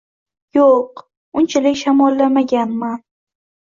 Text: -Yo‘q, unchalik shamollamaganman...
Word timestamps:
-Yo‘q, 0.57 1.03
unchalik 1.43 1.79
shamollamaganman... 1.85 3.01